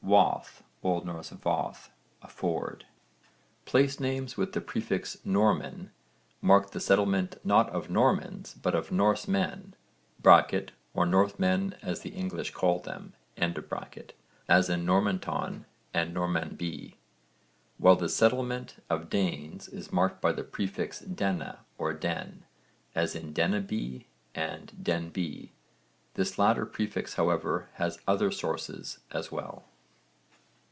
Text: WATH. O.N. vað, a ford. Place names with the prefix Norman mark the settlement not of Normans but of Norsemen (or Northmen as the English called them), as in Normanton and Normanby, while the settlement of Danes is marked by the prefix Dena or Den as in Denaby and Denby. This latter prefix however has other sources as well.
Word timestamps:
WATH. 0.03 0.61
O.N. 0.83 1.05
vað, 1.05 1.89
a 2.21 2.27
ford. 2.27 2.85
Place 3.63 3.97
names 3.97 4.35
with 4.35 4.51
the 4.51 4.59
prefix 4.59 5.15
Norman 5.23 5.91
mark 6.41 6.71
the 6.71 6.81
settlement 6.81 7.37
not 7.45 7.69
of 7.69 7.89
Normans 7.89 8.55
but 8.61 8.75
of 8.75 8.91
Norsemen 8.91 9.73
(or 10.25 11.05
Northmen 11.05 11.75
as 11.81 12.01
the 12.01 12.09
English 12.09 12.51
called 12.51 12.83
them), 12.83 13.13
as 14.47 14.69
in 14.69 14.83
Normanton 14.85 15.65
and 15.93 16.13
Normanby, 16.13 16.95
while 17.77 17.95
the 17.95 18.09
settlement 18.09 18.83
of 18.89 19.09
Danes 19.09 19.69
is 19.69 19.93
marked 19.93 20.19
by 20.19 20.33
the 20.33 20.43
prefix 20.43 20.99
Dena 20.99 21.59
or 21.77 21.93
Den 21.93 22.43
as 22.95 23.15
in 23.15 23.33
Denaby 23.33 24.07
and 24.35 24.73
Denby. 24.83 25.53
This 26.15 26.37
latter 26.37 26.65
prefix 26.65 27.13
however 27.13 27.69
has 27.75 27.99
other 28.07 28.29
sources 28.31 28.97
as 29.11 29.31
well. 29.31 29.63